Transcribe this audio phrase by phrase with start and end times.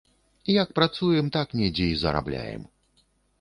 [0.53, 2.65] Як працуем, так недзе і зарабляем.